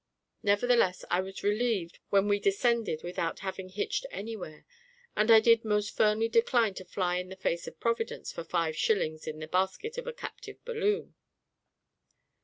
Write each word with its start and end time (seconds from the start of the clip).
Nevertheless, 0.41 1.05
I 1.11 1.21
was 1.21 1.43
relieved 1.43 1.99
when 2.09 2.27
we 2.27 2.39
descended 2.39 3.03
without 3.03 3.41
having 3.41 3.69
hitched 3.69 4.07
anywhere, 4.09 4.65
and 5.15 5.29
I 5.29 5.39
did 5.39 5.63
most 5.63 5.95
firmly 5.95 6.27
decline 6.27 6.73
to 6.73 6.83
fly 6.85 7.17
in 7.17 7.29
the 7.29 7.35
face 7.35 7.67
of 7.67 7.79
Providence 7.79 8.31
for 8.31 8.43
five 8.43 8.75
shillings 8.75 9.27
in 9.27 9.37
the 9.37 9.47
basket 9.47 9.99
of 9.99 10.07
a 10.07 10.13
captive 10.13 10.57
balloon. 10.65 11.13